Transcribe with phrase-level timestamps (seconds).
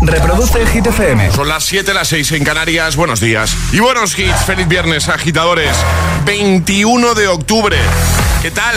[0.00, 1.32] Reproduce el Hit FM.
[1.32, 2.96] Son las 7, las 6 en Canarias.
[2.96, 3.56] Buenos días.
[3.72, 4.44] Y buenos hits.
[4.44, 5.76] Feliz viernes, agitadores.
[6.24, 7.76] 21 de octubre.
[8.42, 8.76] ¿Qué tal?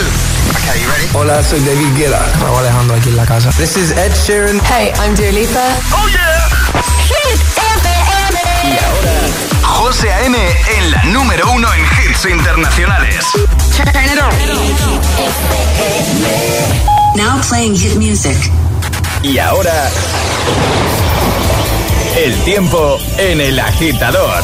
[1.14, 2.20] Hola, soy David Guetta.
[2.40, 3.50] Raúl Alejandro aquí en la casa.
[3.50, 4.60] This is Ed Sheeran.
[4.64, 5.64] Hey, I'm Dua Lipa.
[5.92, 6.48] ¡Oh, yeah!
[7.06, 8.40] Hit FM.
[8.64, 9.12] Y ahora,
[9.62, 10.36] José A.M.
[10.76, 13.24] en la número uno en hits internacionales.
[13.76, 14.32] Turn it on.
[17.16, 18.36] Now playing hit music.
[19.22, 19.88] Y ahora,
[22.16, 24.42] el tiempo en el agitador.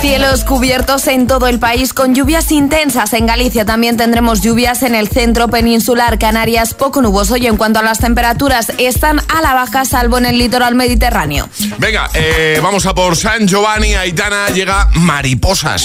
[0.00, 3.12] Cielos cubiertos en todo el país con lluvias intensas.
[3.12, 7.80] En Galicia también tendremos lluvias en el centro peninsular, Canarias poco nuboso y en cuanto
[7.80, 11.48] a las temperaturas están a la baja salvo en el litoral mediterráneo.
[11.78, 13.94] Venga, eh, vamos a por San Giovanni.
[13.94, 15.84] Aitana llega Mariposas.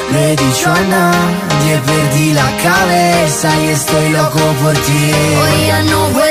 [0.31, 5.11] no he dicho a nadie, perdí la cabeza y estoy loco por ti.
[5.41, 6.30] Hoy ya no vuelan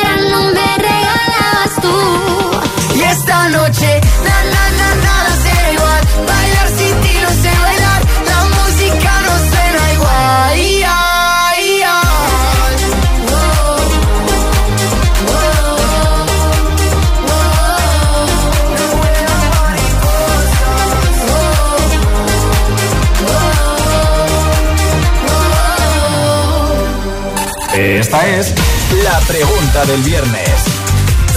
[29.27, 30.81] pregunta del viernes.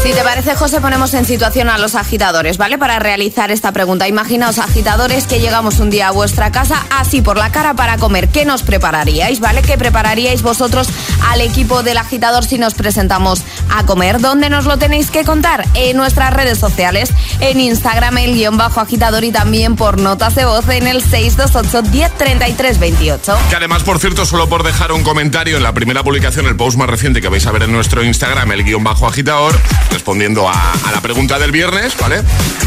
[0.05, 2.77] Si te parece, José, ponemos en situación a los agitadores, ¿vale?
[2.77, 4.07] Para realizar esta pregunta.
[4.07, 8.29] Imaginaos, agitadores, que llegamos un día a vuestra casa así por la cara para comer.
[8.29, 9.63] ¿Qué nos prepararíais, ¿vale?
[9.63, 10.89] ¿Qué prepararíais vosotros
[11.31, 13.45] al equipo del agitador si nos presentamos
[13.77, 14.21] a comer?
[14.21, 15.67] ¿Dónde nos lo tenéis que contar?
[15.75, 20.45] En nuestras redes sociales, en Instagram, el guion bajo agitador y también por notas de
[20.45, 23.37] voz en el 628 1033 28.
[23.51, 26.77] Que además, por cierto, solo por dejar un comentario en la primera publicación, el post
[26.79, 29.59] más reciente que vais a ver en nuestro Instagram, el guion bajo agitador,
[29.91, 32.23] respondiendo a, a la pregunta del viernes, ¿vale?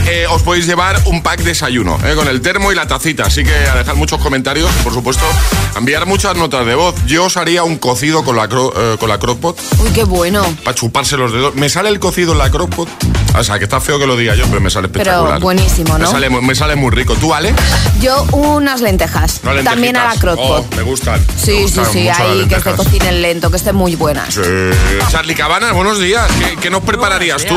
[0.08, 2.16] Eh, os podéis llevar un pack desayuno, ¿eh?
[2.16, 3.26] con el termo y la tacita.
[3.26, 5.26] Así que a dejar muchos comentarios, por supuesto,
[5.76, 6.96] a enviar muchas notas de voz.
[7.06, 10.44] Yo os haría un cocido con la, cro- eh, con la crockpot Uy, qué bueno.
[10.64, 11.56] para chuparse los dedos.
[11.56, 12.90] Me sale el cocido en la crockpot.
[13.38, 15.40] O sea, que está feo que lo diga yo, pero me sale Pero espectacular.
[15.40, 16.06] buenísimo, ¿no?
[16.06, 17.14] Me sale, me sale muy rico.
[17.16, 17.54] ¿Tú, Ale?
[18.02, 19.42] Yo unas lentejas.
[19.44, 20.66] No, también a la crockpot.
[20.72, 21.20] Oh, me gustan.
[21.36, 24.34] Sí, sí, gustan sí, ahí que se cocinen lento, que estén muy buenas.
[24.34, 24.42] Sí.
[25.10, 26.28] Charlie Cabanas, buenos días.
[26.40, 27.56] ¿Qué, qué nos prepararías tú?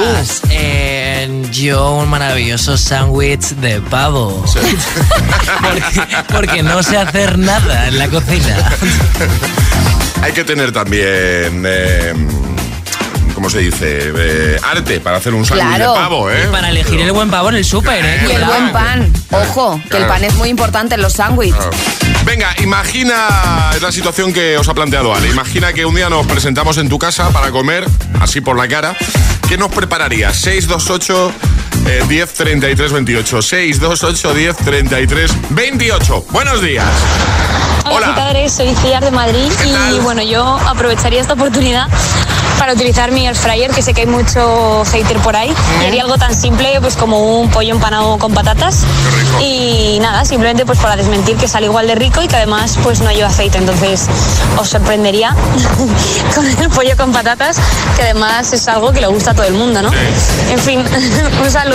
[0.51, 4.45] Eh, yo un maravilloso sándwich de pavo.
[5.63, 8.71] porque, porque no sé hacer nada en la cocina.
[10.23, 11.65] Hay que tener también.
[11.67, 12.13] eh,
[13.41, 14.13] ¿Cómo se dice?
[14.19, 15.95] Eh, arte para hacer un sándwich Claro.
[15.95, 16.47] de pavo, ¿eh?
[16.53, 18.21] Para elegir el buen pavo en el súper, ¿eh?
[18.29, 19.11] Y el buen pan.
[19.31, 21.57] Ojo, que el pan es muy importante en los sándwiches.
[21.57, 21.71] Claro.
[22.27, 25.29] Venga, imagina, es la situación que os ha planteado Ale.
[25.31, 27.87] Imagina que un día nos presentamos en tu casa para comer,
[28.21, 28.95] así por la cara.
[29.49, 30.37] ¿Qué nos prepararías?
[30.37, 31.33] 628
[31.87, 33.43] Eh, 10 33 28.
[33.43, 36.25] 628 10 33 28.
[36.31, 36.87] Buenos días.
[37.87, 38.49] Hola, Hola.
[38.49, 41.89] soy Ciar de Madrid y bueno, yo aprovecharía esta oportunidad
[42.59, 45.51] para utilizar mi air fryer, que sé que hay mucho hater por ahí.
[45.83, 48.83] Y haría algo tan simple pues como un pollo empanado con patatas.
[49.17, 49.39] Rico.
[49.41, 53.01] Y nada, simplemente pues para desmentir que sale igual de rico y que además pues
[53.01, 53.57] no lleva aceite.
[53.57, 54.07] Entonces
[54.59, 55.35] os sorprendería
[56.35, 57.57] con el pollo con patatas,
[57.97, 59.91] que además es algo que le gusta a todo el mundo, ¿no?
[60.51, 60.85] En fin,
[61.43, 61.70] un saludo.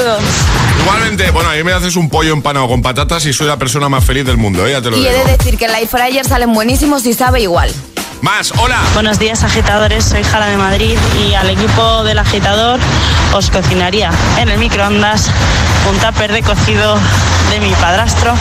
[0.82, 3.90] Igualmente, bueno, a mí me haces un pollo empanado con patatas y soy la persona
[3.90, 4.72] más feliz del mundo, ¿eh?
[4.72, 5.26] ya te lo Y he digo.
[5.26, 7.72] de decir que en la air fryer salen buenísimos y sabe igual.
[8.22, 8.80] Más, hola.
[8.94, 10.98] Buenos días agitadores, soy Jala de Madrid
[11.28, 12.80] y al equipo del agitador
[13.34, 14.10] os cocinaría
[14.40, 15.30] en el microondas
[15.90, 16.98] un tupper de cocido
[17.52, 18.34] de mi padrastro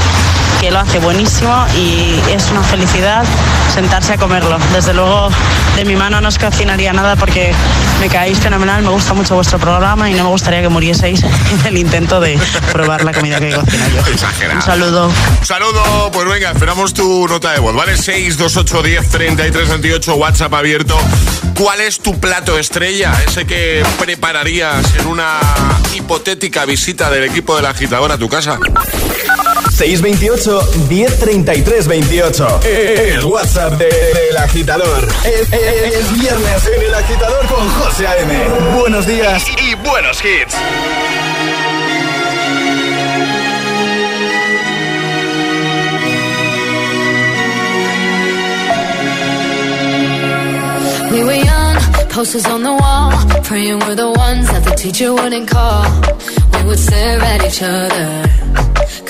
[0.61, 3.25] que lo hace buenísimo y es una felicidad
[3.73, 4.59] sentarse a comerlo.
[4.73, 5.29] Desde luego
[5.77, 7.53] de mi mano no os cocinaría nada porque
[8.01, 11.67] me caéis fenomenal, me gusta mucho vuestro programa y no me gustaría que murieseis en
[11.67, 12.39] el intento de
[12.73, 14.13] probar la comida que cocino yo.
[14.13, 14.57] Exagerado.
[14.57, 15.07] Un saludo.
[15.41, 17.97] Un saludo, pues venga, esperamos tu nota de voz, ¿vale?
[17.97, 20.99] 628 10 33 28, WhatsApp abierto.
[21.59, 23.13] ¿Cuál es tu plato estrella?
[23.27, 25.39] Ese que prepararías en una
[25.95, 28.59] hipotética visita del equipo del agitador a tu casa.
[29.71, 32.61] 628 1033 28.
[32.65, 35.09] El WhatsApp de- del agitador.
[35.25, 38.33] Es, es- es viernes en el agitador con José A.M.
[38.79, 40.55] Buenos días y buenos hits.
[51.13, 51.77] We were young,
[52.11, 53.11] posters on the wall,
[53.45, 55.85] praying we're the ones that the teacher wouldn't call.
[56.55, 58.07] We would stare at each other,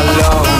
[0.00, 0.59] alone.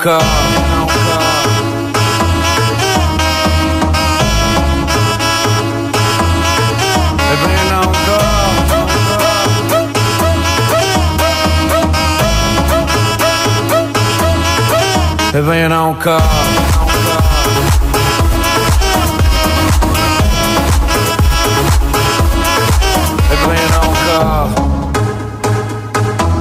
[0.00, 0.18] nunca.
[15.32, 16.24] E venha na um carro.
[23.30, 24.92] E venha na carro.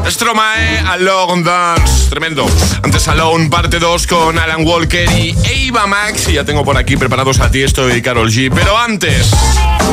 [0.07, 1.98] Estromae, alô, um dance.
[2.09, 2.45] Tremendo.
[2.83, 5.35] Antes Alone, parte 2 con Alan Walker y
[5.67, 6.27] Eva Max.
[6.27, 8.51] Y ya tengo por aquí preparados a ti esto y Carol G.
[8.53, 9.31] Pero antes,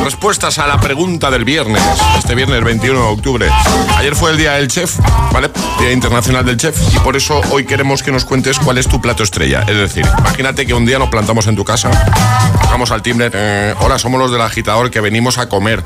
[0.03, 1.83] respuestas a la pregunta del viernes.
[2.17, 3.49] Este viernes 21 de octubre.
[3.97, 4.97] Ayer fue el día del chef,
[5.31, 5.49] ¿vale?
[5.79, 6.75] Día Internacional del Chef.
[6.95, 9.63] Y por eso hoy queremos que nos cuentes cuál es tu plato estrella.
[9.67, 11.89] Es decir, imagínate que un día nos plantamos en tu casa,
[12.69, 13.29] vamos al timbre.
[13.33, 15.83] eh, Hola, somos los del agitador que venimos a comer.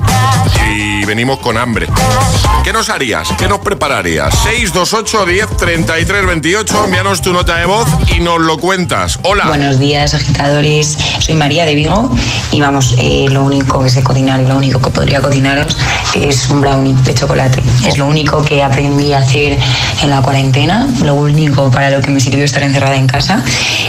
[0.74, 1.88] Y venimos con hambre.
[2.64, 3.28] ¿Qué nos harías?
[3.38, 4.34] ¿Qué nos prepararías?
[4.44, 6.86] 628 10 33 28.
[6.86, 9.20] Envíanos tu nota de voz y nos lo cuentas.
[9.24, 9.46] Hola.
[9.48, 10.98] Buenos días, agitadores.
[11.20, 12.10] Soy María de Vigo
[12.52, 15.76] y vamos, eh, lo único que sé cocinar y lo único que podría cocinaros
[16.16, 17.62] es un brownie de chocolate.
[17.86, 19.58] Es lo único que aprendí a hacer
[20.04, 23.44] en la cuarentena, lo único para lo que me sirvió estar encerrada en casa.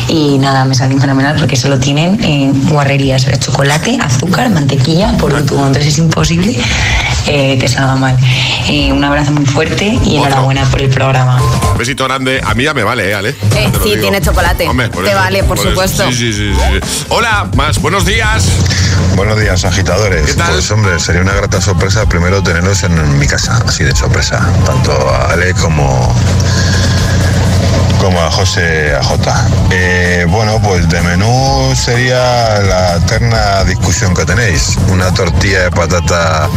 [0.08, 5.32] Y nada, me salió fenomenal porque solo tienen en guarrerías de chocolate, azúcar, mantequilla por
[5.32, 6.56] un tubo, entonces es imposible
[7.26, 8.17] eh, que salga mal.
[8.69, 11.41] Eh, un abrazo muy fuerte y enhorabuena por el programa.
[11.73, 12.41] Un besito grande.
[12.45, 13.31] A mí ya me vale, ¿eh, Ale?
[13.31, 14.02] Eh, te sí, digo.
[14.02, 14.69] tiene chocolate.
[14.69, 16.07] Hombre, por Te eso, vale, por, supuesto.
[16.09, 17.05] Sí, sí, sí, sí.
[17.09, 17.81] Hola, más.
[17.81, 18.47] Buenos días.
[19.17, 20.26] Buenos días, agitadores.
[20.26, 20.52] ¿Qué tal?
[20.52, 24.41] Pues hombre, sería una grata sorpresa primero tenerlos en mi casa, así de sorpresa.
[24.64, 26.14] Tanto a Ale como,
[28.00, 29.12] como a José AJ.
[29.70, 34.76] Eh, bueno, pues de menú sería la eterna discusión que tenéis.
[34.88, 36.49] Una tortilla de patata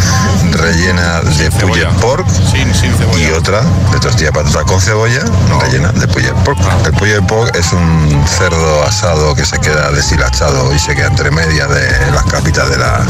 [0.51, 3.29] rellena de pulled pork Sin, sin cebolla.
[3.29, 3.61] y otra
[3.91, 5.23] de tortilla de patata con cebolla
[5.61, 6.59] rellena de pulled pork.
[6.85, 11.31] El pulled pork es un cerdo asado que se queda deshilachado y se queda entre
[11.31, 13.05] medias de las capitas de la,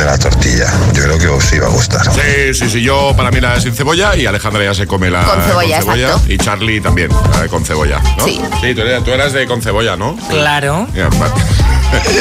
[0.00, 0.66] de la tortilla.
[0.94, 2.02] Yo creo que os iba a gustar.
[2.12, 2.82] Sí, sí, sí.
[2.82, 5.78] Yo para mí la de sin cebolla y Alejandra ya se come la Con cebolla,
[5.78, 6.22] exacto.
[6.26, 8.24] y Charlie también, la de con cebolla, ¿no?
[8.24, 8.40] Sí.
[8.62, 10.16] Sí, tú eras, tú eras de con cebolla, ¿no?
[10.30, 10.86] Claro.
[10.94, 11.34] Ya, vale.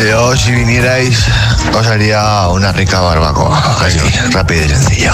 [0.09, 1.27] Yo, si vinierais,
[1.73, 3.85] os haría una rica barbacoa.
[3.85, 3.99] Así,
[4.31, 5.11] rápido y sencillo.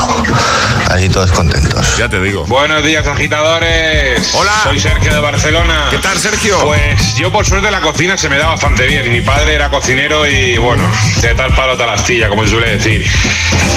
[0.90, 1.98] Así todos contentos.
[1.98, 2.46] Ya te digo.
[2.46, 4.34] Buenos días, agitadores.
[4.34, 4.52] Hola.
[4.64, 5.88] Soy Sergio de Barcelona.
[5.90, 6.60] ¿Qué tal, Sergio?
[6.64, 9.12] Pues yo, por suerte, la cocina se me da bastante bien.
[9.12, 10.84] Mi padre era cocinero y, bueno,
[11.22, 13.06] de tal palo tal astilla, como se suele decir.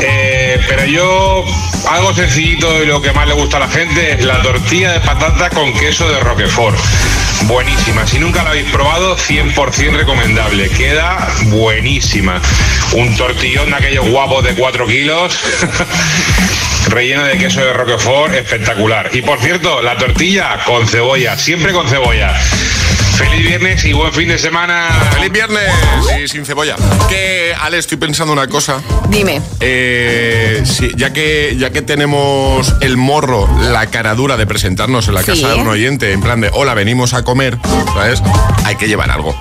[0.00, 1.44] Eh, pero yo,
[1.88, 5.00] algo sencillito y lo que más le gusta a la gente es la tortilla de
[5.00, 6.78] patata con queso de Roquefort.
[7.46, 8.06] Buenísima.
[8.06, 10.68] Si nunca la habéis probado, 100% recomendable.
[10.70, 12.40] Queda buenísima.
[12.92, 15.40] Un tortillón de aquellos guapos de 4 kilos.
[16.88, 19.10] relleno de queso de Roquefort, espectacular.
[19.12, 22.34] Y por cierto, la tortilla con cebolla, siempre con cebolla.
[23.18, 24.88] Feliz viernes y buen fin de semana.
[25.12, 25.70] ¡Feliz viernes!
[26.22, 26.76] Y sin cebolla.
[27.08, 28.80] Que, Ale, estoy pensando una cosa.
[29.08, 29.42] Dime.
[29.60, 35.14] Eh, sí, ya, que, ya que tenemos el morro, la cara dura de presentarnos en
[35.14, 35.26] la Sí.
[35.32, 37.58] casa de un oyente, en plan de, hola, venimos a comer,
[37.92, 38.22] ¿sabes?
[38.64, 39.34] Hay que llevar algo.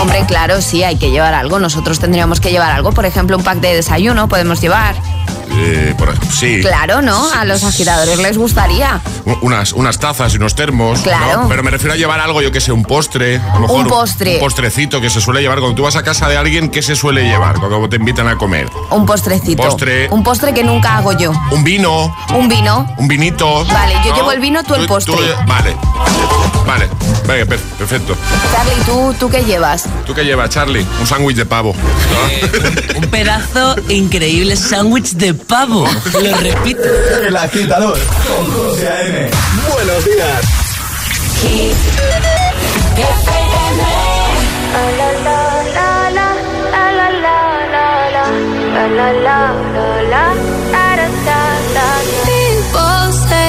[0.00, 1.58] Hombre, claro, sí, hay que llevar algo.
[1.58, 2.92] Nosotros tendríamos que llevar algo.
[2.92, 4.94] Por ejemplo, un pack de desayuno podemos llevar.
[5.50, 6.60] Eh, por sí.
[6.60, 7.30] Claro, ¿no?
[7.32, 9.00] A los agitadores les gustaría.
[9.42, 11.00] Unas, unas tazas y unos termos.
[11.00, 11.42] Claro.
[11.42, 11.48] ¿no?
[11.48, 13.36] Pero me refiero a llevar algo, yo que sé, un postre.
[13.38, 14.34] A lo mejor Un postre.
[14.34, 15.58] Un postrecito que se suele llevar.
[15.58, 17.58] Cuando tú vas a casa de alguien, ¿qué se suele llevar?
[17.58, 18.68] Cuando te invitan a comer.
[18.90, 19.62] Un postrecito.
[19.62, 20.08] Postre.
[20.10, 21.32] Un postre que nunca hago yo.
[21.50, 22.86] Un vino, Un vino.
[22.98, 23.64] un vinito.
[23.66, 24.16] Vale, yo ¿no?
[24.16, 25.16] llevo el vino, tú el postre.
[25.46, 25.76] vale.
[26.66, 26.88] Vale.
[27.26, 28.16] Venga, per- perfecto.
[28.52, 29.84] Charlie, ¿tú, ¿tú qué llevas?
[30.04, 30.84] ¿Tú qué llevas, Charlie?
[31.00, 31.74] Un sándwich de pavo.
[32.96, 35.86] Un pedazo increíble sándwich de pavo.
[36.22, 36.82] Lo repito.
[37.26, 39.30] El agitador con José A.M.
[39.72, 40.40] Buenos días.
[41.42, 42.26] People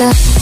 [0.00, 0.33] myself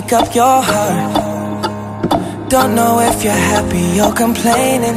[0.00, 2.48] make up your heart.
[2.48, 4.96] Don't know if you're happy or complaining.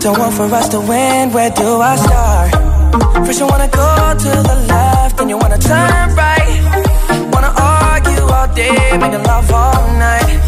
[0.00, 2.50] Don't want for us to win, where do I start?
[3.26, 3.90] First you wanna go
[4.24, 6.52] to the left, then you wanna turn right.
[7.32, 10.38] Wanna argue all day, make love all night.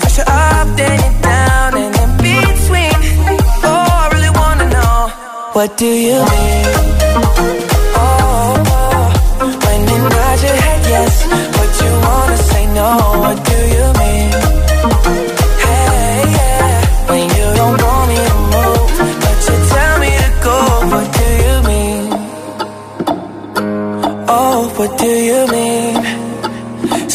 [0.00, 2.98] First you're up, then you're down, and in between.
[3.68, 5.08] Oh, I really wanna know,
[5.52, 7.65] what do you mean?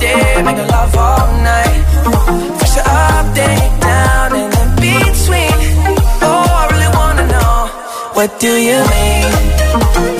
[0.00, 1.84] Day, make love all night.
[2.58, 5.56] First you're up, then you're down, and in between.
[6.22, 7.68] Oh, I really wanna know,
[8.14, 10.19] what do you mean?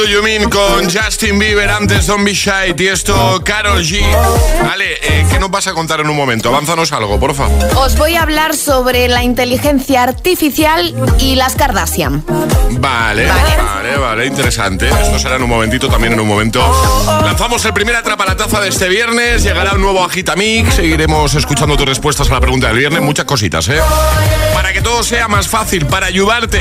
[0.00, 4.00] Do you mean con Justin Bieber antes Don't Be Shy y esto Carol G.
[4.64, 6.48] Vale, eh, ¿qué nos vas a contar en un momento?
[6.48, 7.48] Avánzanos algo, porfa.
[7.76, 12.24] Os voy a hablar sobre la inteligencia artificial y las Kardashian.
[12.78, 14.88] Vale, vale, vale, interesante.
[14.88, 16.60] Esto será en un momentito, también en un momento.
[17.22, 19.42] Lanzamos el primer atrapa la taza de este viernes.
[19.42, 20.76] Llegará un nuevo Agitamix.
[20.76, 23.02] Seguiremos escuchando tus respuestas a la pregunta del viernes.
[23.02, 23.80] Muchas cositas, ¿eh?
[24.54, 26.60] Para que todo sea más fácil, para ayudarte.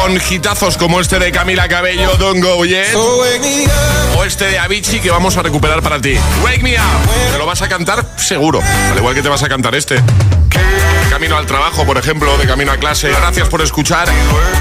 [0.00, 2.94] Con hitazos como este de Camila Cabello, Don't Go Yet.
[2.94, 6.16] O este de Avicii que vamos a recuperar para ti.
[6.44, 7.32] Wake Me Up.
[7.32, 8.60] Te lo vas a cantar seguro.
[8.90, 9.96] Al igual que te vas a cantar este.
[9.96, 13.08] De camino al trabajo, por ejemplo, de camino a clase.
[13.08, 14.08] Gracias por escuchar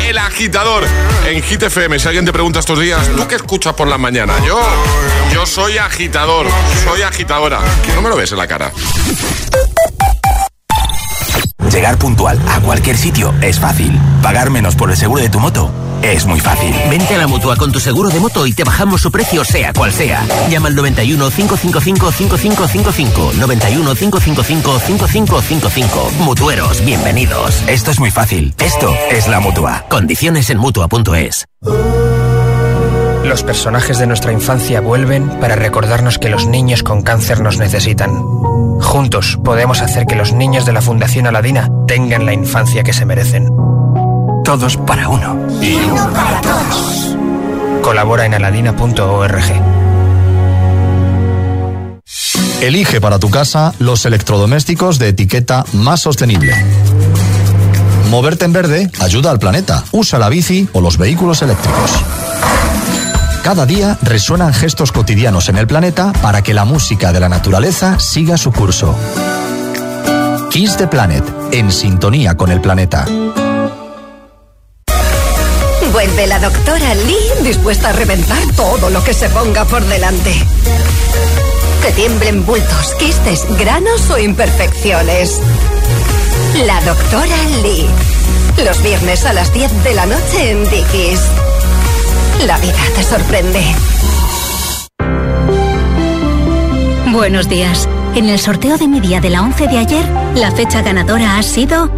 [0.01, 0.85] El Agitador
[1.27, 1.99] en Hit FM.
[1.99, 4.33] Si alguien te pregunta estos días, ¿tú qué escuchas por la mañana?
[4.45, 4.59] Yo,
[5.33, 6.47] yo soy agitador,
[6.83, 7.59] soy agitadora.
[7.93, 8.71] No me lo ves en la cara.
[11.75, 13.99] Llegar puntual a cualquier sitio es fácil.
[14.21, 16.73] Pagar menos por el seguro de tu moto es muy fácil.
[16.89, 19.73] Vente a la mutua con tu seguro de moto y te bajamos su precio, sea
[19.73, 20.25] cual sea.
[20.49, 23.33] Llama al 91 555 5555.
[23.37, 26.11] 91 555 5555.
[26.19, 27.61] Mutueros, bienvenidos.
[27.67, 28.55] Esto es muy fácil.
[28.59, 29.85] Esto es la mutua.
[29.89, 31.45] Condiciones en mutua.es.
[33.25, 38.11] Los personajes de nuestra infancia vuelven para recordarnos que los niños con cáncer nos necesitan.
[38.79, 43.03] Juntos podemos hacer que los niños de la Fundación Aladina tengan la infancia que se
[43.03, 43.49] merecen.
[44.43, 45.39] Todos para uno.
[45.59, 47.17] Y uno para todos.
[47.81, 49.43] Colabora en aladina.org.
[52.61, 56.53] Elige para tu casa los electrodomésticos de etiqueta más sostenible.
[58.11, 59.83] Moverte en verde ayuda al planeta.
[59.91, 61.91] Usa la bici o los vehículos eléctricos.
[63.45, 67.99] Cada día resuenan gestos cotidianos en el planeta para que la música de la naturaleza
[67.99, 68.95] siga su curso.
[70.49, 73.05] Kiss the Planet, en sintonía con el planeta.
[75.93, 80.33] Vuelve la doctora Lee dispuesta a reventar todo lo que se ponga por delante.
[81.83, 85.39] Que tiemblen bultos, quistes, granos o imperfecciones.
[86.65, 87.85] La doctora Lee.
[88.65, 91.21] Los viernes a las 10 de la noche en Dickies.
[92.43, 93.61] La vida te sorprende.
[97.11, 97.87] Buenos días.
[98.13, 101.43] En el sorteo de mi día de la 11 de ayer, la fecha ganadora ha
[101.43, 101.89] sido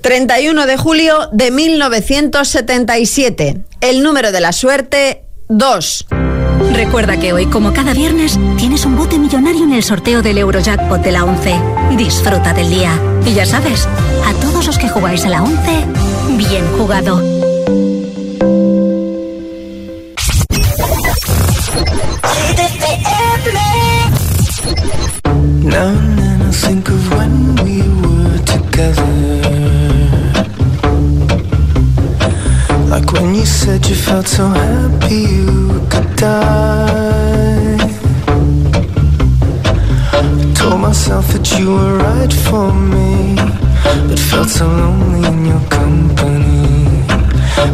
[0.00, 3.64] 31 de julio de 1977.
[3.80, 6.06] El número de la suerte, 2.
[6.72, 11.02] Recuerda que hoy, como cada viernes, tienes un bote millonario en el sorteo del Eurojackpot
[11.02, 11.54] de la 11.
[11.96, 12.92] Disfruta del día.
[13.24, 13.88] Y ya sabes,
[14.24, 15.84] a todos los que jugáis a la 11,
[16.36, 17.35] bien jugado.
[25.76, 29.12] Now and then I think of when we were together.
[32.92, 37.76] Like when you said you felt so happy you could die.
[40.12, 43.36] I Told myself that you were right for me
[44.08, 47.04] But felt so lonely in your company.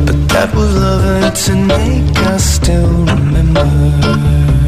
[0.07, 4.62] But that was love and to make I still remember.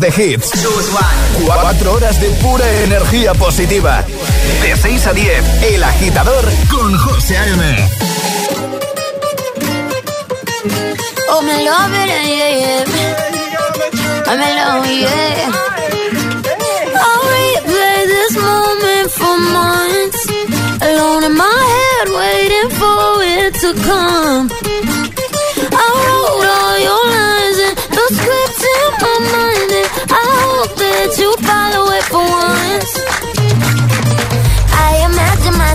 [0.00, 0.50] de hits.
[1.44, 4.04] Cuatro horas de pura energía positiva.
[4.62, 7.88] De 6 a 10, El Agitador con José A.M.
[11.64, 11.94] Love.
[14.26, 14.40] I'm
[20.82, 24.93] Alone in my head, waiting for it to come.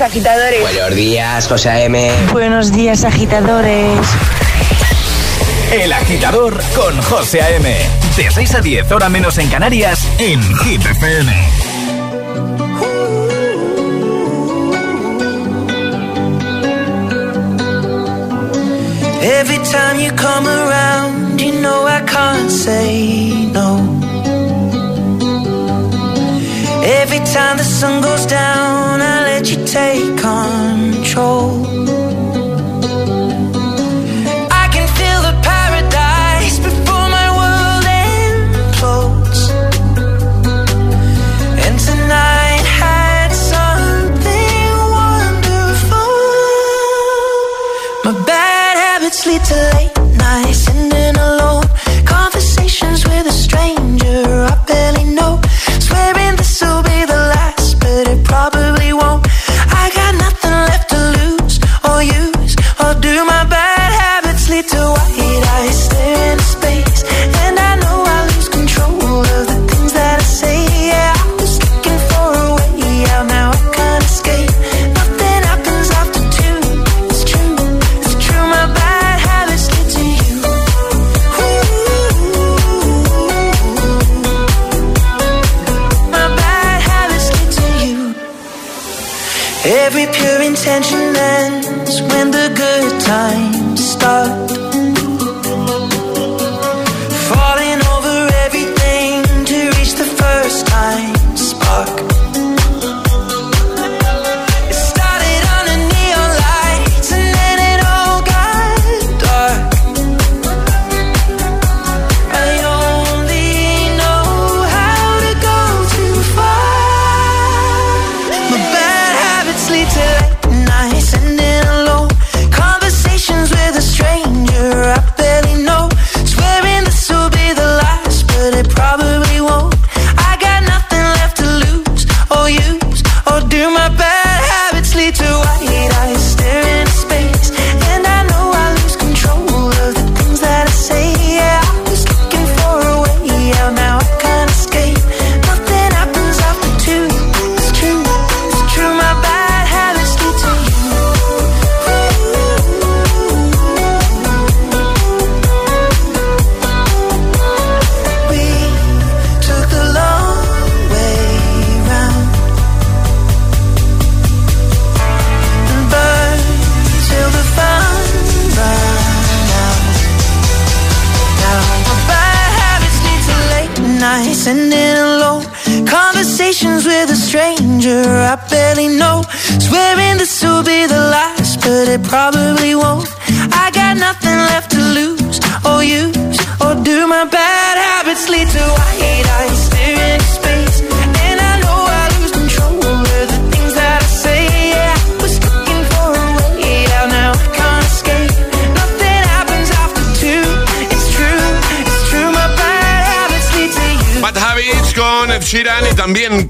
[0.00, 0.60] Días, agitadores.
[0.60, 2.10] Buenos días, José M.
[2.32, 3.98] Buenos días, agitadores.
[5.72, 7.76] El agitador con José A.M.
[8.16, 11.32] De 6 a 10, hora menos en Canarias, en Hit FM.
[19.22, 24.00] Every time you come around, you know I can't say no.
[26.82, 31.59] Every time the sun goes down, I let you take control.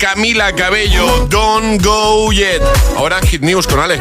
[0.00, 2.62] Camila Cabello, Don't Go Yet.
[2.96, 4.00] Ahora Hit News con Ale.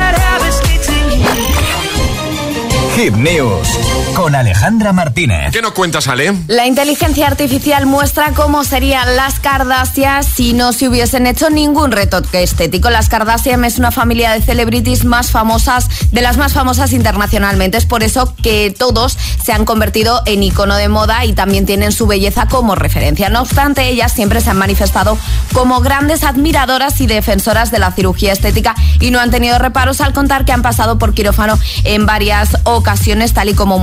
[2.95, 5.53] Hit News con Alejandra Martínez.
[5.53, 6.33] ¿Qué nos cuentas, Ale?
[6.47, 12.43] La inteligencia artificial muestra cómo serían las Kardashian si no se hubiesen hecho ningún retoque
[12.43, 12.89] estético.
[12.89, 17.77] Las Kardashian es una familia de celebrities más famosas, de las más famosas internacionalmente.
[17.77, 21.93] Es por eso que todos se han convertido en icono de moda y también tienen
[21.93, 23.29] su belleza como referencia.
[23.29, 25.17] No obstante, ellas siempre se han manifestado
[25.53, 30.11] como grandes admiradoras y defensoras de la cirugía estética y no han tenido reparos al
[30.11, 33.79] contar que han pasado por quirófano en varias ocasiones, tal y como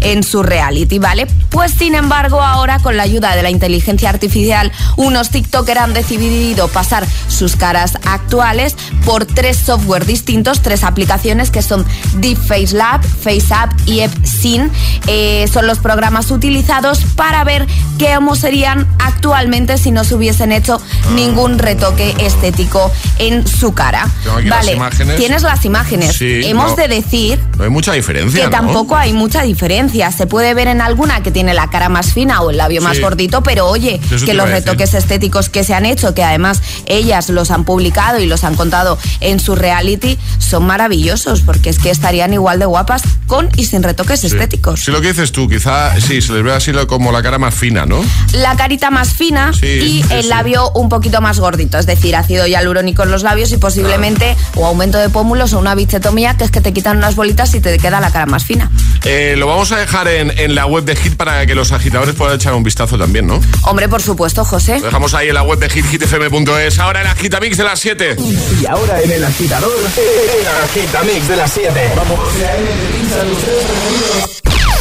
[0.00, 1.26] en su reality, ¿vale?
[1.50, 6.68] Pues sin embargo, ahora con la ayuda de la inteligencia artificial, unos TikTokers han decidido
[6.68, 11.84] pasar sus caras actuales por tres software distintos, tres aplicaciones que son
[12.16, 14.70] Deep Face Lab, FaceApp y EpSyn.
[15.06, 17.66] Eh, son los programas utilizados para ver
[17.98, 20.80] cómo serían actualmente si no se hubiesen hecho
[21.14, 24.08] ningún retoque estético en su cara.
[24.24, 25.16] Las vale, imágenes.
[25.16, 26.16] tienes las imágenes.
[26.16, 26.76] Sí, Hemos no.
[26.76, 28.02] de decir No hay mucha diferencia.
[28.02, 28.40] diferencia.
[28.40, 28.72] Que ¿no?
[28.72, 29.51] tampoco hay mucha diferencia.
[29.56, 33.00] Se puede ver en alguna que tiene la cara más fina o el labio más
[33.00, 37.50] gordito, pero oye, que los retoques estéticos que se han hecho, que además ellas los
[37.50, 42.32] han publicado y los han contado en su reality, son maravillosos, porque es que estarían
[42.32, 44.26] igual de guapas con y sin retoques Sí.
[44.28, 44.80] estéticos.
[44.80, 47.54] Sí, lo que dices tú, quizá sí, se les ve así como la cara más
[47.54, 48.04] fina, ¿no?
[48.32, 52.46] La carita más fina Sí, y el labio un poquito más gordito, es decir, ácido
[52.46, 56.50] hialurónico en los labios y posiblemente o aumento de pómulos o una bichetomía, que es
[56.50, 58.70] que te quitan unas bolitas y te queda la cara más fina.
[59.04, 62.14] Eh, lo vamos a dejar en, en la web de Hit para que los agitadores
[62.14, 63.40] puedan echar un vistazo también, ¿no?
[63.64, 64.78] Hombre, por supuesto, José.
[64.78, 66.78] Lo dejamos ahí en la web de Hit, hitfm.es.
[66.78, 68.16] Ahora en Agitamix de las 7.
[68.60, 71.92] Y ahora en el agitador, el agitamix de las 7.
[71.96, 72.20] Vamos.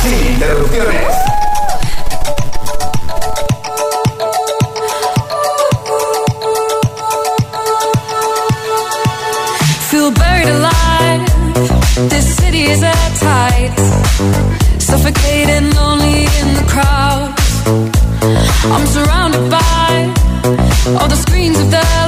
[0.04, 1.08] Sin interrupciones.
[9.90, 11.26] Feel buried alive.
[12.12, 14.01] This city is at tight.
[14.80, 17.34] Suffocating, lonely in the crowd.
[18.76, 20.14] I'm surrounded by
[21.00, 22.01] all the screens of their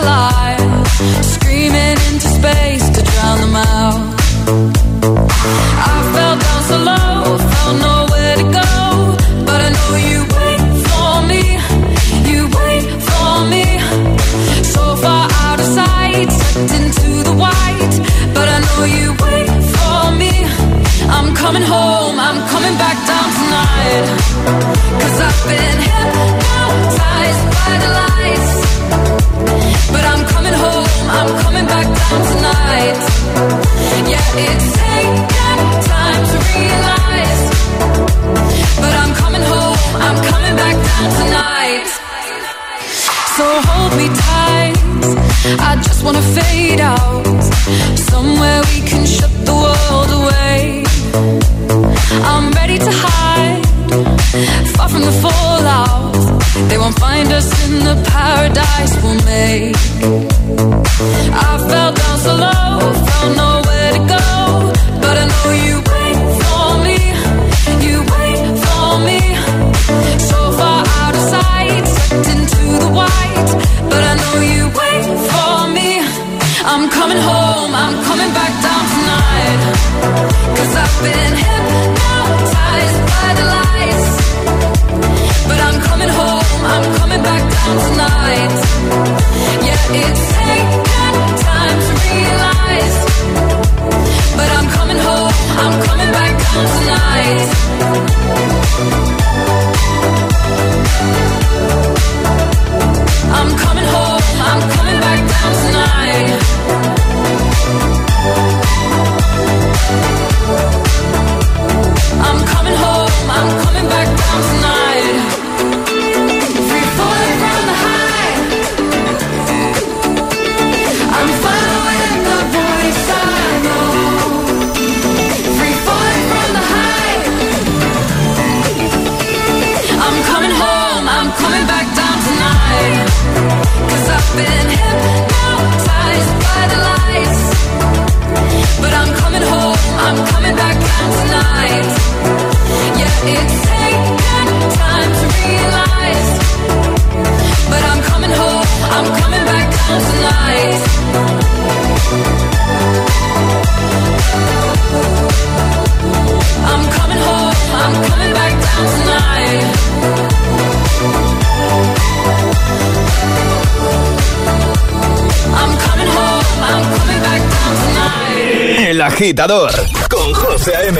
[169.23, 169.71] agitador
[170.09, 170.99] con José A.M.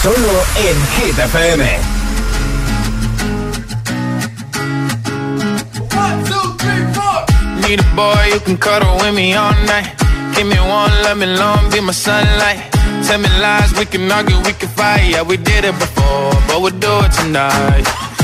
[0.00, 1.64] Solo en Hit FM.
[7.66, 9.90] Need a boy you can cuddle with me all night.
[10.36, 12.70] Give me one, let me long, be my sunlight.
[13.08, 15.10] Tell me lies, we can argue, we can fight.
[15.10, 18.03] Yeah, we did it before, but we'll do it tonight.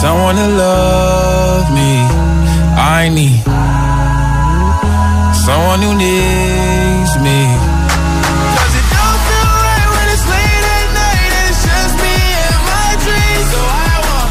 [0.00, 1.92] someone to love me.
[2.98, 3.42] I need
[5.46, 7.40] someone who needs me.
[8.54, 12.60] 'Cause it don't feel right when it's late at night and it's just me and
[12.72, 13.48] my dreams.
[13.54, 14.30] So I want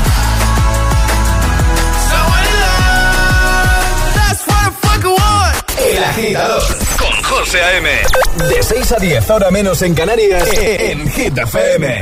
[2.12, 3.92] someone to love.
[4.20, 5.56] That's what I fucking want.
[5.96, 6.64] El agitador
[7.02, 7.90] con José A.M.
[8.50, 12.02] De 6 a 10, ahora menos en Canarias, en Hit FM.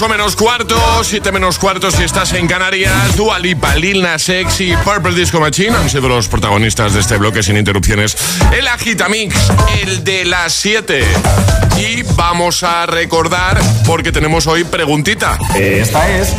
[0.00, 3.16] 8 menos cuarto, 7 menos cuarto si estás en Canarias.
[3.16, 7.18] Dua Lipa, Lil Nas X y Purple Disco Machine han sido los protagonistas de este
[7.18, 8.16] bloque sin interrupciones.
[8.50, 9.36] El Agitamix,
[9.82, 11.59] el de las 7.
[11.80, 15.38] Y vamos a recordar, porque tenemos hoy preguntita.
[15.56, 16.34] Esta es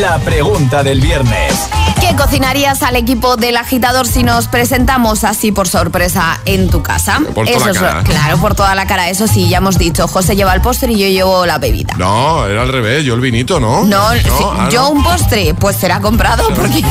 [0.00, 1.52] la pregunta del viernes.
[2.00, 7.20] ¿Qué cocinarías al equipo del agitador si nos presentamos así por sorpresa en tu casa?
[7.34, 8.02] Por toda Eso la es- cara.
[8.04, 9.08] claro, por toda la cara.
[9.10, 10.06] Eso sí, ya hemos dicho.
[10.06, 11.94] José lleva el postre y yo llevo la bebida.
[11.98, 13.84] No, era al revés, yo el vinito, ¿no?
[13.84, 14.90] No, sí, ah, yo no.
[14.90, 16.82] un postre, pues será comprado porque,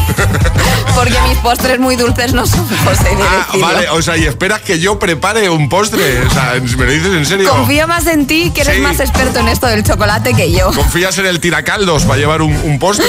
[0.95, 3.16] porque mis postres muy dulces no son, José.
[3.22, 6.22] Ah, vale, o sea, y esperas que yo prepare un postre.
[6.26, 7.49] O sea, ¿me lo dices en serio?
[7.49, 8.81] Confío más en ti, que eres Sí.
[8.81, 10.69] más experto en esto del chocolate que yo.
[10.73, 13.05] ¿Confías en el tiracaldos para llevar un, un postre?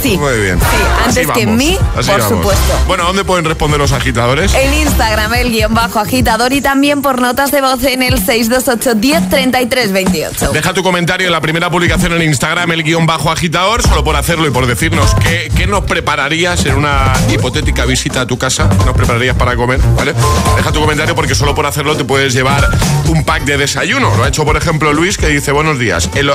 [0.00, 0.16] Sí.
[0.16, 0.58] Muy bien.
[1.04, 2.38] antes Así que en mí, así por vamos.
[2.38, 2.72] supuesto.
[2.86, 4.54] Bueno, ¿dónde pueden responder los agitadores?
[4.54, 8.94] En Instagram, el guion bajo agitador y también por notas de voz en el 628
[8.94, 10.52] 10 33 28.
[10.52, 14.14] Deja tu comentario en la primera publicación en Instagram, el guion bajo agitador, solo por
[14.14, 18.68] hacerlo y por decirnos qué, qué nos prepararías en una hipotética visita a tu casa,
[18.78, 20.14] qué nos prepararías para comer, ¿vale?
[20.56, 22.68] Deja tu comentario porque solo por hacerlo te puedes llevar
[23.08, 24.01] un pack de desayuno.
[24.10, 26.10] Lo ha hecho, por ejemplo, Luis, que dice, buenos días.
[26.14, 26.34] El, eh,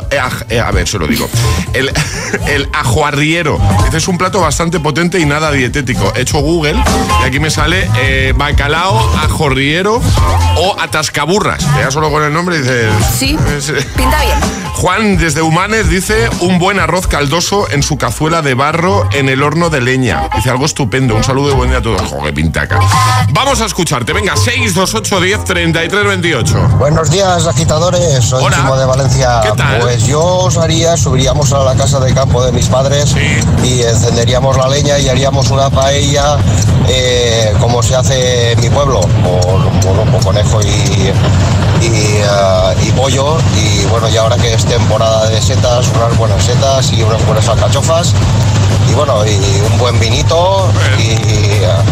[0.50, 1.30] eh, a ver, se lo digo.
[1.74, 1.92] El,
[2.48, 3.60] el ajuarriero.
[3.94, 6.14] Es un plato bastante potente y nada dietético.
[6.16, 6.82] He hecho Google
[7.22, 10.02] y aquí me sale eh, bacalao, ajorriero
[10.58, 11.60] o atascaburras.
[11.76, 12.94] Te da solo con el nombre y dices...
[13.18, 14.67] Sí, es, eh, pinta bien.
[14.78, 19.42] Juan desde Humanes dice un buen arroz caldoso en su cazuela de barro en el
[19.42, 20.30] horno de leña.
[20.36, 21.16] Dice algo estupendo.
[21.16, 22.00] Un saludo y buen día a todos.
[22.04, 22.80] Joder, pintaca.
[23.34, 24.14] Vamos a escucharte.
[24.14, 26.68] Venga, 628 10 33 28.
[26.78, 28.24] Buenos días, agitadores.
[28.24, 28.56] Soy Hola.
[28.58, 29.40] Chimo de Valencia.
[29.42, 29.80] ¿Qué tal?
[29.80, 33.16] Pues yo os haría, subiríamos a la casa de campo de mis padres
[33.64, 36.38] y encenderíamos la leña y haríamos una paella
[36.88, 41.12] eh, como se hace en mi pueblo, con, con- con conejo y,
[41.82, 43.38] y, y pollo.
[43.56, 47.48] Y bueno, y ahora que es temporada de setas, unas buenas setas y unas buenas
[47.48, 48.14] alcachofas.
[48.90, 51.84] Y bueno, y un buen vinito y, ah,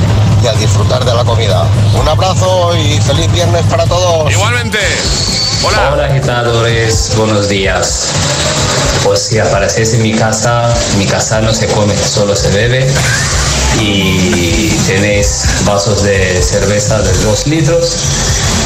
[0.44, 1.66] y a disfrutar de la comida.
[2.00, 4.32] Un abrazo y feliz viernes para todos.
[4.32, 4.80] Igualmente.
[5.64, 6.06] Hola.
[6.06, 8.10] agitadores, buenos días.
[9.04, 12.88] Pues si apareces en mi casa, mi casa no se come, solo se bebe.
[13.80, 17.98] Y tenéis vasos de cerveza de 2 litros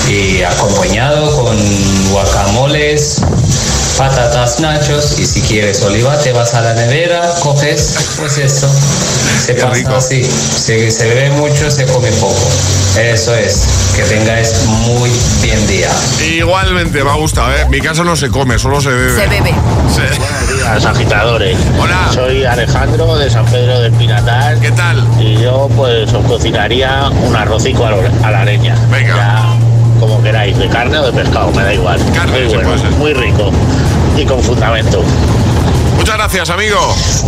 [0.10, 1.56] y acompañado con
[2.12, 3.22] guacamoles,
[3.98, 8.70] patatas nachos y si quieres oliva te vas a la nevera, coges, pues eso,
[9.46, 12.40] se pasa así, se, se bebe mucho, se come poco,
[13.00, 14.54] eso es, que tengáis
[14.88, 15.12] muy
[15.44, 15.90] bien día.
[16.36, 17.66] Igualmente, me ha gustado, ¿eh?
[17.70, 19.16] Mi casa no se come, solo se bebe.
[19.22, 19.54] Se bebe.
[20.56, 21.58] días, agitadores.
[21.80, 22.10] Hola.
[22.14, 24.58] Soy Alejandro de San Pedro del Pinatar.
[24.60, 25.06] ¿Qué tal?
[25.20, 28.76] Y yo pues os cocinaría un arrocico a, la- a la leña.
[28.90, 29.16] Venga.
[29.16, 29.56] Ya,
[30.00, 32.00] como queráis, de carne o de pescado, me da igual.
[32.14, 33.52] Carne, muy bueno, muy rico
[34.18, 35.04] y con fundamento.
[35.98, 36.78] Muchas gracias, amigo.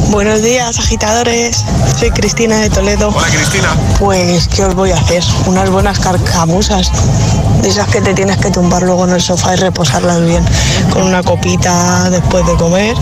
[0.09, 1.63] Buenos días, agitadores.
[1.99, 3.09] Soy Cristina de Toledo.
[3.09, 3.75] Hola, Cristina.
[3.99, 5.23] Pues, ¿qué os voy a hacer?
[5.45, 6.91] Unas buenas carcamusas.
[7.61, 10.43] De esas que te tienes que tumbar luego en el sofá y reposarlas bien.
[10.91, 12.95] Con una copita después de comer.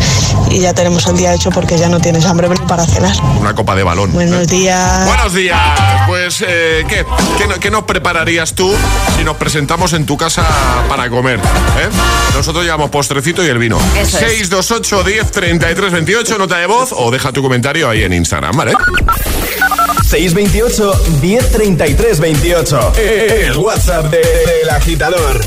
[0.52, 3.16] Y ya tenemos el día hecho porque ya no tienes hambre para cenar.
[3.40, 4.12] Una copa de balón.
[4.14, 5.06] Buenos días.
[5.06, 5.60] Buenos días.
[6.08, 7.06] Pues, eh, ¿qué?
[7.38, 8.74] ¿Qué, no- qué nos prepararías tú
[9.18, 10.44] si nos presentamos en tu casa
[10.90, 11.40] para comer?
[11.40, 11.90] eh?
[12.36, 13.78] Nosotros llevamos postrecito y el vino.
[13.96, 14.24] Eso es.
[14.26, 18.74] 628 10 33 28, nota de voz o deja tu comentario ahí en Instagram, ¿vale?
[20.10, 20.92] 628
[21.22, 22.92] 1033 28.
[22.96, 25.40] El WhatsApp de- del agitador.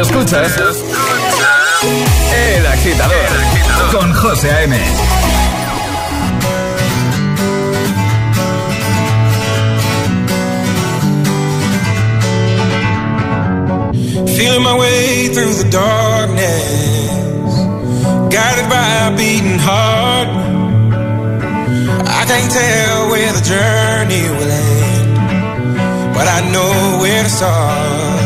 [0.00, 0.52] Escuchas
[2.34, 3.28] El Agitador
[3.90, 4.76] con José A.M.
[14.36, 17.54] Feeling my way through the darkness,
[18.30, 20.28] guided by a beating heart.
[22.06, 28.25] I can't tell where the journey will end, but I know where to start.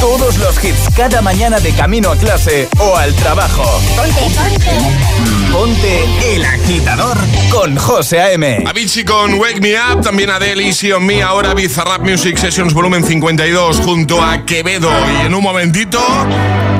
[0.00, 3.64] Todos los hits cada mañana de camino a clase o al trabajo.
[3.96, 5.32] Ponte, ponte.
[5.52, 7.16] Ponte El Agitador
[7.50, 8.64] con José A.M.
[8.66, 13.04] Avicii con Wake Me Up, también Adele, Easy on Me, ahora Bizarrap Music Sessions volumen
[13.04, 14.90] 52 junto a Quevedo.
[15.22, 16.00] Y en un momentito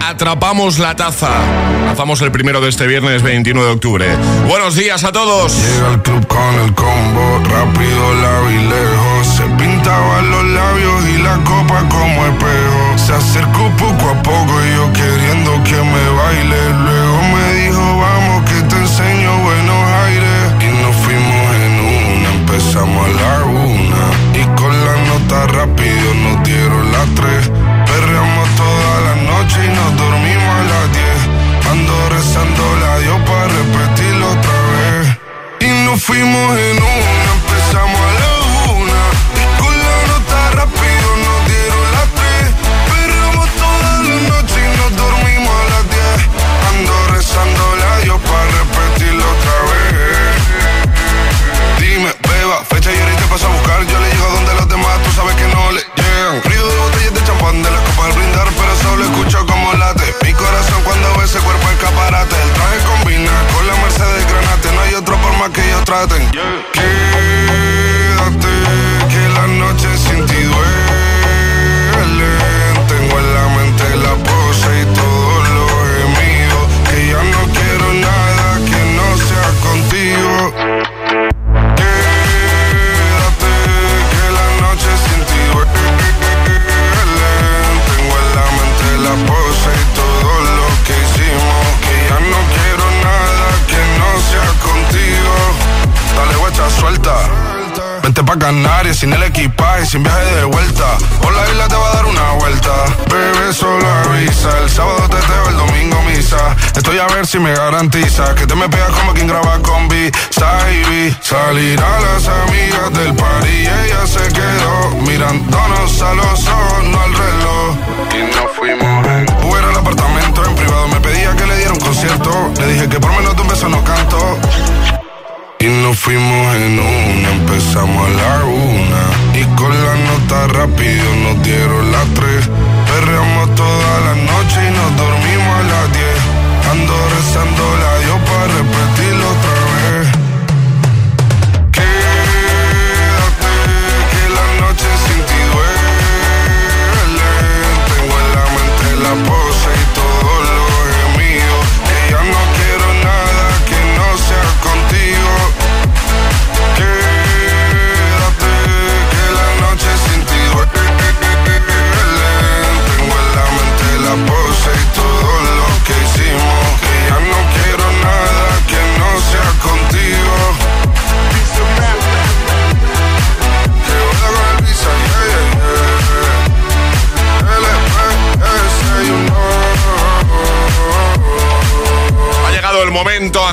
[0.03, 1.31] atrapamos la taza.
[1.87, 4.07] Lanzamos el primero de este viernes 21 de octubre.
[4.49, 5.55] Buenos días a todos.
[5.55, 8.41] Llega al club con el combo, rápido, la
[9.83, 12.99] pintaban los labios y la copa como espejo.
[12.99, 16.71] Se acercó poco a poco y yo queriendo que me baile.
[16.85, 20.43] Luego me dijo, vamos que te enseño buenos aires.
[20.61, 24.05] Y nos fuimos en una, empezamos a la una.
[24.35, 26.82] Y con la nota rápido nos dieron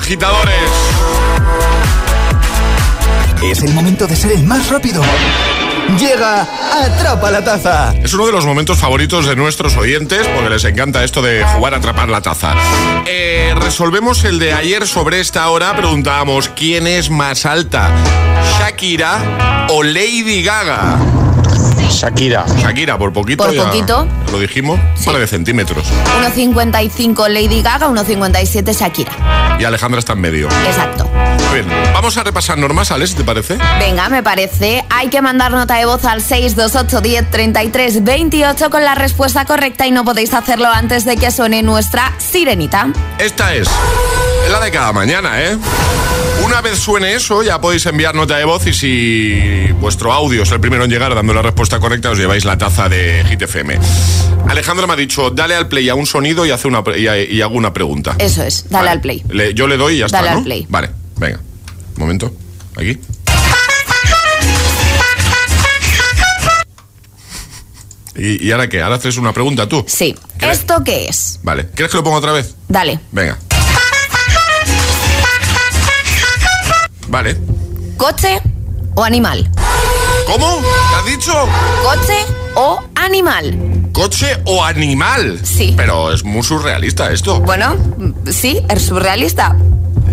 [0.10, 0.72] agitadores.
[3.44, 5.04] Es el momento de ser el más rápido.
[6.00, 6.48] Llega
[6.84, 7.94] Atrapa la Taza.
[8.02, 11.76] Es uno de los momentos favoritos de nuestros oyentes porque les encanta esto de jugar
[11.76, 12.56] a atrapar la taza.
[13.06, 15.76] Eh, resolvemos el de ayer sobre esta hora.
[15.76, 17.92] Preguntábamos quién es más alta,
[18.58, 20.98] Shakira o Lady Gaga.
[21.90, 22.46] Shakira.
[22.58, 23.44] Shakira, por poquito.
[23.44, 24.08] Por ya poquito.
[24.32, 25.86] Lo dijimos, un par de centímetros.
[26.36, 29.58] 1,55 Lady Gaga, 1,57 Shakira.
[29.60, 30.48] Y Alejandra está en medio.
[30.68, 31.10] Exacto.
[31.94, 33.58] Vamos a repasar normas, Alex, ¿te parece?
[33.80, 34.86] Venga, me parece.
[34.90, 39.86] Hay que mandar nota de voz al 628 10 33 28 con la respuesta correcta
[39.88, 42.90] y no podéis hacerlo antes de que suene nuestra sirenita.
[43.18, 43.68] Esta es
[44.50, 45.58] la de cada mañana, ¿eh?
[46.46, 50.52] Una vez suene eso, ya podéis enviar nota de voz y si vuestro audio es
[50.52, 53.78] el primero en llegar dando la respuesta correcta, os lleváis la taza de Hit FM.
[54.48, 57.42] Alejandra me ha dicho, dale al play a un sonido y, hace una, y, y
[57.42, 58.16] hago una pregunta.
[58.20, 59.24] Eso es, dale al play.
[59.30, 60.38] Le- yo le doy y ya Dale está, ¿no?
[60.40, 60.66] al play.
[60.70, 60.90] Vale,
[61.20, 61.40] venga.
[61.96, 62.34] Un momento.
[62.78, 62.98] Aquí.
[68.16, 68.82] ¿Y, y ahora qué?
[68.82, 69.86] ¿Ahora haces una pregunta tú?
[69.88, 70.16] Sí.
[70.42, 71.40] ¿Esto qué es?
[71.44, 71.70] Vale.
[71.70, 72.56] ¿Quieres que lo ponga otra vez?
[72.68, 73.00] Dale.
[73.12, 73.38] Venga.
[77.08, 77.38] Vale.
[77.98, 78.42] ¿Coche
[78.96, 79.50] o animal?
[80.28, 80.62] ¿Cómo?
[80.62, 81.34] ¿Qué has dicho?
[81.84, 83.90] ¿Coche o animal?
[83.94, 85.40] ¿Coche o animal?
[85.44, 85.74] Sí.
[85.76, 87.40] Pero es muy surrealista esto.
[87.42, 87.76] Bueno,
[88.32, 89.56] sí, es surrealista.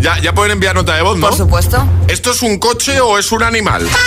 [0.01, 1.27] Ya, ya pueden enviar nota de voz, ¿no?
[1.27, 1.85] Por supuesto.
[2.07, 3.87] ¿Esto es un coche o es un animal?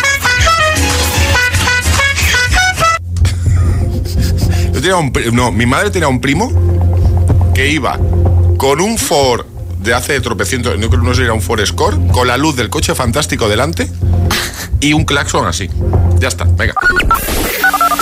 [4.72, 6.50] Yo tenía un no, mi madre tenía un primo
[7.54, 7.98] que iba
[8.56, 9.44] con un Ford
[9.78, 12.54] de hace tropecientos, no creo no sé si era un Ford Score, con la luz
[12.56, 13.88] del coche fantástico delante
[14.80, 15.68] y un claxon así.
[16.18, 16.74] Ya está, venga.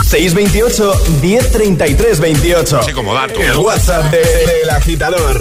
[0.09, 2.78] 628 1033 28.
[2.80, 3.41] Así como dato.
[3.41, 4.18] El WhatsApp de-
[4.59, 5.41] del agitador.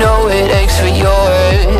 [0.00, 1.79] know it aches for yours.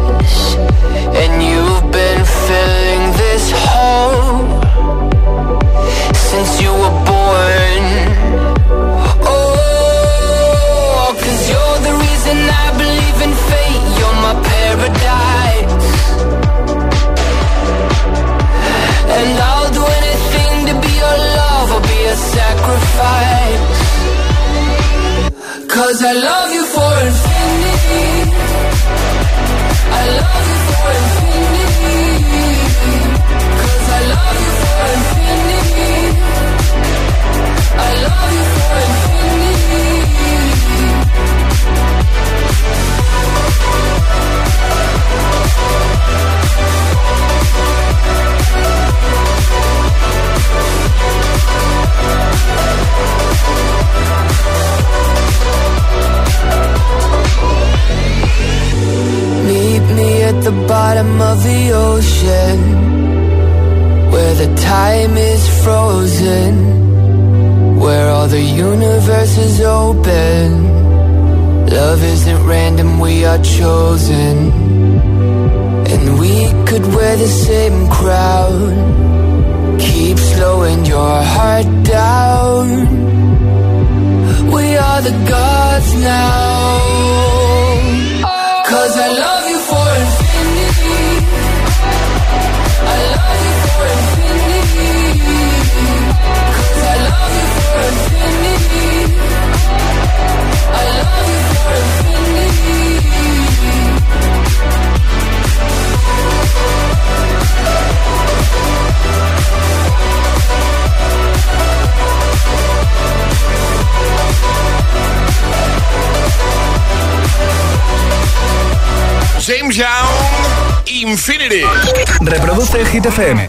[122.91, 123.41] Hit FM.